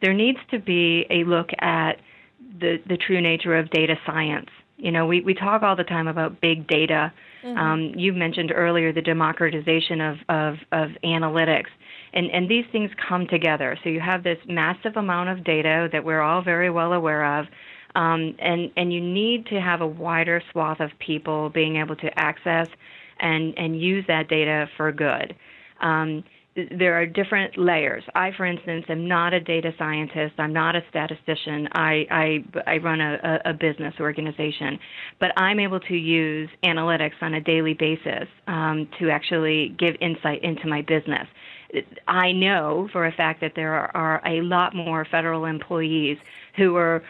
there 0.03 0.13
needs 0.13 0.39
to 0.51 0.59
be 0.59 1.07
a 1.11 1.25
look 1.25 1.51
at 1.61 2.01
the, 2.61 2.79
the 2.89 2.97
true 2.97 3.21
nature 3.21 3.57
of 3.57 3.71
data 3.71 3.95
science. 4.05 4.49
You 4.77 4.93
know, 4.93 5.07
we, 5.07 5.21
we 5.21 5.35
talk 5.35 5.63
all 5.63 5.77
the 5.77 5.85
time 5.85 6.09
about 6.09 6.41
big 6.41 6.67
data. 6.67 7.13
Mm-hmm. 7.45 7.59
Um, 7.59 7.93
you 7.97 8.13
mentioned 8.13 8.53
earlier 8.55 8.93
the 8.93 9.03
democratization 9.03 10.01
of, 10.01 10.17
of, 10.29 10.55
of 10.73 10.89
analytics. 11.05 11.71
And, 12.13 12.31
and 12.31 12.49
these 12.49 12.65
things 12.73 12.91
come 13.09 13.27
together. 13.27 13.79
So 13.83 13.91
you 13.91 14.01
have 14.01 14.23
this 14.25 14.39
massive 14.47 14.97
amount 14.97 15.29
of 15.29 15.45
data 15.45 15.89
that 15.93 16.05
we're 16.05 16.23
all 16.23 16.43
very 16.43 16.71
well 16.71 16.93
aware 16.93 17.41
of, 17.41 17.47
Um, 17.95 18.35
and, 18.39 18.71
and 18.77 18.93
you 18.93 19.01
need 19.01 19.47
to 19.47 19.61
have 19.61 19.81
a 19.81 19.87
wider 19.87 20.43
swath 20.53 20.81
of 20.81 20.91
people 20.99 21.51
being 21.51 21.77
able 21.77 21.97
to 21.97 22.19
access 22.19 22.69
and, 23.19 23.57
and 23.59 23.81
use 23.81 24.05
that 24.09 24.29
data 24.29 24.69
for 24.77 24.93
good. 24.93 25.35
Um, 25.81 26.25
there 26.77 27.01
are 27.01 27.07
different 27.07 27.57
layers. 27.57 28.03
I, 28.15 28.33
for 28.37 28.45
instance, 28.45 28.87
am 28.89 29.07
not 29.07 29.33
a 29.33 29.41
data 29.41 29.73
scientist. 29.79 30.35
I'm 30.39 30.53
not 30.53 30.75
a 30.75 30.83
statistician. 30.89 31.69
I, 31.73 32.07
I, 32.11 32.45
I 32.67 32.77
run 32.79 33.01
a, 33.01 33.41
a, 33.45 33.53
business 33.53 33.95
organization. 34.01 34.79
But 35.21 35.31
I'm 35.37 35.61
able 35.61 35.81
to 35.81 35.95
use 35.95 36.49
analytics 36.65 37.21
on 37.21 37.35
a 37.35 37.41
daily 37.41 37.75
basis 37.75 38.29
um, 38.47 38.89
to 38.99 39.11
actually 39.11 39.75
give 39.79 39.95
insight 40.01 40.43
into 40.43 40.67
my 40.67 40.83
business. 40.83 41.29
I 42.09 42.33
know 42.33 42.89
for 42.93 43.07
a 43.07 43.13
fact 43.13 43.41
that 43.43 43.53
there 43.55 43.75
are, 43.75 43.91
are 43.95 44.23
a 44.27 44.41
lot 44.41 44.75
more 44.75 45.07
federal 45.11 45.45
employees 45.45 46.17
who 46.57 46.77
are 46.77 47.03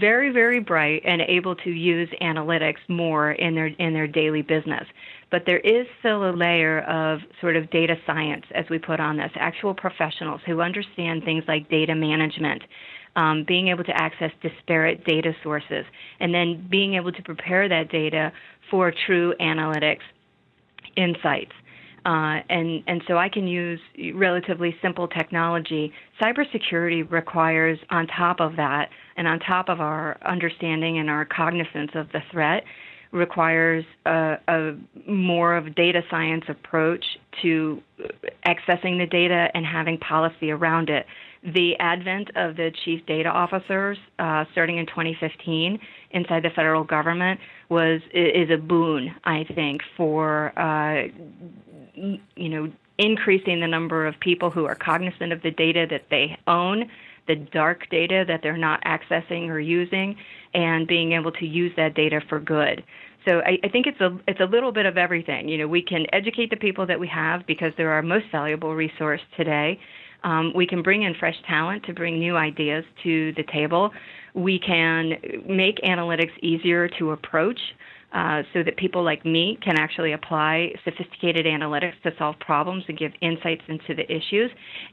very 0.00 0.30
very 0.30 0.60
bright 0.60 1.02
and 1.04 1.22
able 1.22 1.54
to 1.56 1.70
use 1.70 2.08
analytics 2.20 2.78
more 2.88 3.32
in 3.32 3.54
their 3.54 3.66
in 3.66 3.92
their 3.92 4.06
daily 4.06 4.42
business. 4.42 4.86
But 5.30 5.44
there 5.46 5.60
is 5.60 5.86
still 6.00 6.28
a 6.28 6.32
layer 6.32 6.80
of 6.80 7.20
sort 7.40 7.56
of 7.56 7.70
data 7.70 7.96
science 8.06 8.44
as 8.54 8.66
we 8.68 8.78
put 8.78 9.00
on 9.00 9.16
this 9.16 9.32
actual 9.36 9.74
professionals 9.74 10.40
who 10.46 10.60
understand 10.60 11.24
things 11.24 11.44
like 11.48 11.68
data 11.70 11.94
management 11.94 12.62
um, 13.16 13.44
being 13.46 13.68
able 13.68 13.84
to 13.84 14.00
access 14.00 14.30
disparate 14.40 15.04
data 15.04 15.34
sources 15.42 15.84
and 16.20 16.34
then 16.34 16.66
being 16.70 16.94
able 16.94 17.12
to 17.12 17.22
prepare 17.22 17.68
that 17.68 17.90
data 17.90 18.32
for 18.70 18.92
true 19.06 19.34
analytics 19.40 20.00
insights 20.96 21.52
uh, 22.04 22.40
and, 22.48 22.82
and 22.86 23.02
so 23.06 23.16
I 23.16 23.28
can 23.28 23.46
use 23.46 23.80
relatively 24.14 24.76
simple 24.82 25.06
technology. 25.06 25.92
Cybersecurity 26.20 27.10
requires, 27.10 27.78
on 27.90 28.06
top 28.08 28.40
of 28.40 28.56
that, 28.56 28.90
and 29.16 29.28
on 29.28 29.38
top 29.40 29.68
of 29.68 29.80
our 29.80 30.18
understanding 30.26 30.98
and 30.98 31.08
our 31.08 31.24
cognizance 31.24 31.92
of 31.94 32.10
the 32.12 32.20
threat, 32.30 32.64
requires 33.12 33.84
a, 34.06 34.36
a 34.48 34.72
more 35.06 35.54
of 35.56 35.74
data 35.74 36.02
science 36.10 36.44
approach 36.48 37.04
to 37.42 37.80
accessing 38.46 38.98
the 38.98 39.06
data 39.08 39.48
and 39.54 39.64
having 39.66 39.98
policy 39.98 40.50
around 40.50 40.88
it. 40.88 41.06
The 41.44 41.76
advent 41.78 42.30
of 42.36 42.56
the 42.56 42.70
chief 42.84 43.04
data 43.06 43.28
officers, 43.28 43.98
uh, 44.18 44.44
starting 44.52 44.78
in 44.78 44.86
2015, 44.86 45.78
inside 46.12 46.42
the 46.42 46.50
federal 46.50 46.84
government, 46.84 47.38
was 47.68 48.00
is 48.14 48.48
a 48.50 48.56
boon, 48.56 49.14
I 49.24 49.44
think, 49.54 49.82
for 49.96 50.58
uh, 50.58 51.08
you 51.94 52.48
know, 52.48 52.72
increasing 52.98 53.60
the 53.60 53.66
number 53.66 54.06
of 54.06 54.18
people 54.20 54.50
who 54.50 54.64
are 54.64 54.74
cognizant 54.74 55.32
of 55.32 55.42
the 55.42 55.50
data 55.50 55.86
that 55.90 56.04
they 56.10 56.38
own, 56.46 56.90
the 57.28 57.36
dark 57.36 57.88
data 57.90 58.24
that 58.26 58.40
they're 58.42 58.56
not 58.56 58.82
accessing 58.84 59.48
or 59.48 59.60
using, 59.60 60.16
and 60.54 60.86
being 60.86 61.12
able 61.12 61.32
to 61.32 61.46
use 61.46 61.72
that 61.76 61.94
data 61.94 62.20
for 62.28 62.40
good. 62.40 62.82
So 63.26 63.40
I, 63.40 63.58
I, 63.62 63.68
think 63.68 63.86
it's 63.86 64.00
a 64.00 64.18
it's 64.26 64.40
a 64.40 64.44
little 64.44 64.72
bit 64.72 64.84
of 64.84 64.98
everything. 64.98 65.48
You 65.48 65.58
know, 65.58 65.68
we 65.68 65.82
can 65.82 66.06
educate 66.12 66.50
the 66.50 66.56
people 66.56 66.86
that 66.86 66.98
we 66.98 67.06
have 67.08 67.46
because 67.46 67.72
they're 67.76 67.92
our 67.92 68.02
most 68.02 68.26
valuable 68.32 68.74
resource 68.74 69.20
today. 69.36 69.78
Um, 70.24 70.52
we 70.54 70.66
can 70.66 70.82
bring 70.82 71.02
in 71.02 71.14
fresh 71.14 71.36
talent 71.48 71.84
to 71.84 71.92
bring 71.92 72.18
new 72.18 72.36
ideas 72.36 72.84
to 73.02 73.32
the 73.34 73.44
table. 73.44 73.90
We 74.34 74.58
can 74.58 75.14
make 75.48 75.78
analytics 75.78 76.32
easier 76.40 76.88
to 76.98 77.10
approach 77.12 77.58
uh, 78.12 78.42
so 78.52 78.62
that 78.62 78.76
people 78.76 79.02
like 79.02 79.24
me 79.24 79.58
can 79.62 79.78
actually 79.78 80.12
apply 80.12 80.72
sophisticated 80.84 81.46
analytics 81.46 82.00
to 82.02 82.12
solve 82.18 82.38
problems 82.40 82.84
and 82.88 82.98
give 82.98 83.12
insights 83.20 83.62
into 83.68 83.94
the 83.94 84.10
issues. 84.10 84.50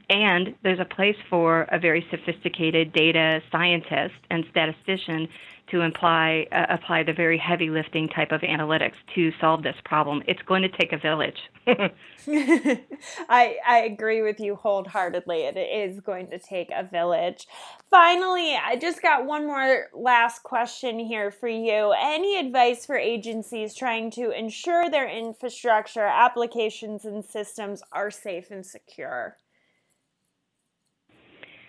And 0.08 0.54
there's 0.62 0.80
a 0.80 0.84
place 0.84 1.16
for 1.28 1.66
a 1.70 1.78
very 1.78 2.06
sophisticated 2.10 2.92
data 2.92 3.40
scientist 3.52 4.14
and 4.30 4.44
statistician 4.50 5.28
to 5.70 5.82
apply 5.82 6.46
uh, 6.52 6.66
apply 6.68 7.02
the 7.02 7.12
very 7.12 7.38
heavy 7.38 7.70
lifting 7.70 8.08
type 8.08 8.32
of 8.32 8.40
analytics 8.42 8.94
to 9.14 9.30
solve 9.40 9.62
this 9.62 9.76
problem. 9.84 10.22
It's 10.26 10.42
going 10.42 10.62
to 10.62 10.68
take 10.68 10.92
a 10.92 10.98
village. 10.98 11.38
I 13.28 13.56
I 13.66 13.78
agree 13.90 14.22
with 14.22 14.40
you 14.40 14.56
wholeheartedly. 14.56 15.42
It 15.42 15.56
is 15.56 16.00
going 16.00 16.28
to 16.30 16.38
take 16.38 16.70
a 16.74 16.82
village. 16.84 17.46
Finally, 17.90 18.56
I 18.56 18.76
just 18.76 19.02
got 19.02 19.26
one 19.26 19.46
more 19.46 19.88
last 19.94 20.42
question 20.42 20.98
here 20.98 21.30
for 21.30 21.48
you. 21.48 21.94
Any 21.98 22.38
advice 22.38 22.86
for 22.86 22.96
agencies 22.96 23.74
trying 23.74 24.10
to 24.12 24.30
ensure 24.30 24.90
their 24.90 25.08
infrastructure, 25.08 26.04
applications, 26.04 27.04
and 27.04 27.24
systems 27.24 27.82
are 27.92 28.10
safe 28.10 28.50
and 28.50 28.64
secure? 28.64 29.36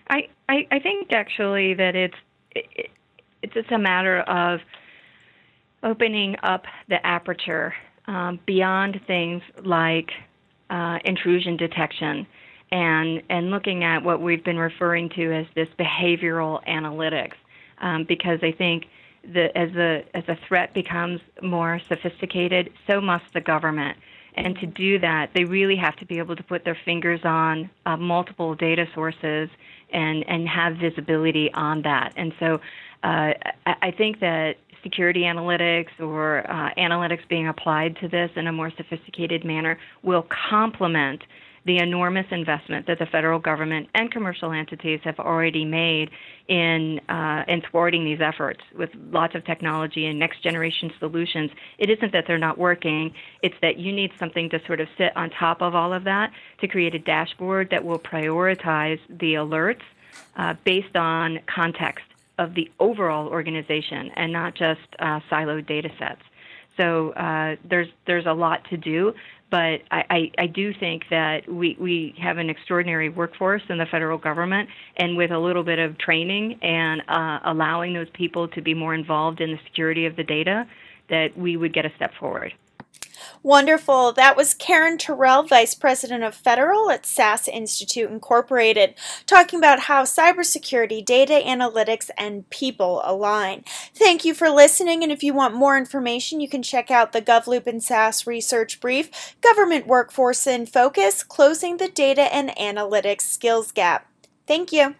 I, 0.08 0.28
I, 0.48 0.66
I 0.70 0.78
think 0.78 1.12
actually 1.12 1.74
that 1.74 1.96
it's 1.96 2.14
it, 2.54 2.90
it's 3.42 3.54
just 3.54 3.70
a 3.72 3.78
matter 3.78 4.20
of 4.20 4.60
opening 5.82 6.36
up 6.42 6.64
the 6.88 7.04
aperture 7.06 7.74
um, 8.06 8.38
beyond 8.46 9.00
things 9.06 9.42
like 9.64 10.10
uh, 10.70 10.98
intrusion 11.04 11.56
detection 11.56 12.26
and 12.70 13.22
and 13.28 13.50
looking 13.50 13.84
at 13.84 14.02
what 14.02 14.20
we've 14.20 14.44
been 14.44 14.58
referring 14.58 15.08
to 15.10 15.32
as 15.32 15.46
this 15.54 15.68
behavioral 15.78 16.64
analytics 16.66 17.34
um, 17.82 18.04
because 18.08 18.38
I 18.42 18.52
think 18.52 18.86
that 19.34 19.56
as 19.56 19.72
the 19.72 20.04
as 20.14 20.24
the 20.26 20.36
threat 20.48 20.72
becomes 20.74 21.20
more 21.42 21.80
sophisticated, 21.88 22.70
so 22.88 23.00
must 23.00 23.24
the 23.34 23.40
government. 23.40 23.98
And 24.34 24.56
to 24.60 24.66
do 24.66 24.98
that, 25.00 25.30
they 25.34 25.44
really 25.44 25.76
have 25.76 25.94
to 25.96 26.06
be 26.06 26.16
able 26.16 26.36
to 26.36 26.42
put 26.42 26.64
their 26.64 26.78
fingers 26.86 27.20
on 27.22 27.68
uh, 27.84 27.98
multiple 27.98 28.54
data 28.54 28.86
sources 28.94 29.50
and 29.92 30.24
and 30.26 30.48
have 30.48 30.76
visibility 30.76 31.52
on 31.52 31.82
that. 31.82 32.14
And 32.16 32.32
so 32.40 32.60
uh, 33.02 33.32
I 33.66 33.90
think 33.90 34.20
that 34.20 34.56
security 34.82 35.22
analytics 35.22 35.98
or 36.00 36.48
uh, 36.50 36.70
analytics 36.76 37.26
being 37.28 37.48
applied 37.48 37.96
to 38.00 38.08
this 38.08 38.30
in 38.36 38.46
a 38.46 38.52
more 38.52 38.70
sophisticated 38.76 39.44
manner 39.44 39.78
will 40.02 40.26
complement 40.50 41.22
the 41.64 41.78
enormous 41.78 42.26
investment 42.32 42.86
that 42.88 42.98
the 42.98 43.06
federal 43.06 43.38
government 43.38 43.88
and 43.94 44.10
commercial 44.10 44.50
entities 44.50 45.00
have 45.04 45.18
already 45.20 45.64
made 45.64 46.10
in 46.48 47.00
uh, 47.08 47.44
in 47.46 47.62
thwarting 47.70 48.04
these 48.04 48.20
efforts 48.20 48.60
with 48.76 48.90
lots 49.10 49.36
of 49.36 49.44
technology 49.44 50.06
and 50.06 50.18
next 50.18 50.42
generation 50.42 50.92
solutions. 50.98 51.50
It 51.78 51.88
isn't 51.88 52.12
that 52.12 52.24
they're 52.26 52.36
not 52.36 52.58
working; 52.58 53.14
it's 53.42 53.54
that 53.62 53.78
you 53.78 53.92
need 53.92 54.10
something 54.18 54.50
to 54.50 54.60
sort 54.66 54.80
of 54.80 54.88
sit 54.98 55.16
on 55.16 55.30
top 55.30 55.62
of 55.62 55.74
all 55.74 55.92
of 55.92 56.02
that 56.04 56.32
to 56.60 56.68
create 56.68 56.96
a 56.96 56.98
dashboard 56.98 57.70
that 57.70 57.84
will 57.84 57.98
prioritize 57.98 58.98
the 59.08 59.34
alerts 59.34 59.82
uh, 60.36 60.54
based 60.64 60.96
on 60.96 61.38
context 61.46 62.04
of 62.42 62.54
the 62.54 62.70
overall 62.80 63.28
organization 63.28 64.10
and 64.16 64.32
not 64.32 64.54
just 64.54 64.80
uh, 64.98 65.20
siloed 65.30 65.66
data 65.66 65.88
sets. 65.98 66.22
So 66.76 67.10
uh, 67.10 67.56
there's 67.68 67.88
there's 68.06 68.26
a 68.26 68.32
lot 68.32 68.64
to 68.70 68.76
do, 68.76 69.12
but 69.50 69.82
I, 69.90 70.04
I, 70.08 70.30
I, 70.38 70.46
do 70.46 70.72
think 70.80 71.02
that 71.10 71.46
we, 71.46 71.76
we 71.78 72.14
have 72.18 72.38
an 72.38 72.48
extraordinary 72.48 73.10
workforce 73.10 73.60
in 73.68 73.76
the 73.76 73.84
federal 73.90 74.16
government, 74.16 74.70
and 74.96 75.14
with 75.14 75.30
a 75.32 75.38
little 75.38 75.62
bit 75.62 75.78
of 75.78 75.98
training 75.98 76.58
and 76.62 77.02
uh, 77.08 77.40
allowing 77.44 77.92
those 77.92 78.08
people 78.14 78.48
to 78.48 78.62
be 78.62 78.72
more 78.72 78.94
involved 78.94 79.42
in 79.42 79.50
the 79.50 79.58
security 79.66 80.06
of 80.06 80.16
the 80.16 80.24
data, 80.24 80.66
that 81.10 81.36
we 81.36 81.58
would 81.58 81.74
get 81.74 81.84
a 81.84 81.92
step 81.96 82.12
forward. 82.18 82.54
Wonderful. 83.42 84.12
That 84.12 84.36
was 84.36 84.54
Karen 84.54 84.98
Terrell, 84.98 85.42
Vice 85.42 85.74
President 85.74 86.22
of 86.22 86.34
Federal 86.34 86.90
at 86.90 87.04
SAS 87.04 87.48
Institute 87.48 88.08
Incorporated, 88.08 88.94
talking 89.26 89.58
about 89.58 89.80
how 89.80 90.04
cybersecurity, 90.04 91.04
data 91.04 91.40
analytics, 91.44 92.10
and 92.16 92.48
people 92.50 93.02
align. 93.04 93.64
Thank 93.94 94.24
you 94.24 94.32
for 94.32 94.48
listening, 94.48 95.02
and 95.02 95.10
if 95.10 95.24
you 95.24 95.34
want 95.34 95.54
more 95.54 95.76
information, 95.76 96.40
you 96.40 96.48
can 96.48 96.62
check 96.62 96.90
out 96.90 97.12
the 97.12 97.22
GovLoop 97.22 97.66
and 97.66 97.82
SAS 97.82 98.26
Research 98.26 98.80
Brief, 98.80 99.10
Government 99.40 99.86
Workforce 99.86 100.46
in 100.46 100.66
Focus, 100.66 101.24
Closing 101.24 101.78
the 101.78 101.88
Data 101.88 102.32
and 102.32 102.50
Analytics 102.50 103.22
Skills 103.22 103.72
Gap. 103.72 104.08
Thank 104.46 104.72
you. 104.72 104.94